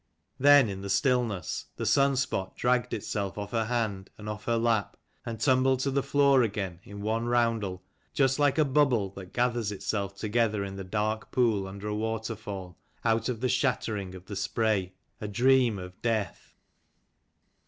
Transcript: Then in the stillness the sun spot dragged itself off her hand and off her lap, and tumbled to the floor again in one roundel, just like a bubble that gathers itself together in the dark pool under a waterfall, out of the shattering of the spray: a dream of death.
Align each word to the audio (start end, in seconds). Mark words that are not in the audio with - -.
Then 0.39 0.67
in 0.67 0.81
the 0.81 0.89
stillness 0.89 1.65
the 1.75 1.85
sun 1.85 2.15
spot 2.15 2.55
dragged 2.55 2.91
itself 2.91 3.37
off 3.37 3.51
her 3.51 3.65
hand 3.65 4.09
and 4.17 4.27
off 4.27 4.45
her 4.45 4.57
lap, 4.57 4.97
and 5.27 5.39
tumbled 5.39 5.79
to 5.81 5.91
the 5.91 6.01
floor 6.01 6.41
again 6.41 6.79
in 6.83 7.03
one 7.03 7.27
roundel, 7.27 7.83
just 8.11 8.39
like 8.39 8.57
a 8.57 8.65
bubble 8.65 9.09
that 9.11 9.31
gathers 9.31 9.71
itself 9.71 10.15
together 10.15 10.63
in 10.63 10.75
the 10.75 10.83
dark 10.83 11.29
pool 11.29 11.67
under 11.67 11.87
a 11.87 11.95
waterfall, 11.95 12.79
out 13.05 13.29
of 13.29 13.41
the 13.41 13.47
shattering 13.49 14.15
of 14.15 14.25
the 14.25 14.35
spray: 14.35 14.93
a 15.19 15.27
dream 15.27 15.77
of 15.77 16.01
death. 16.01 16.55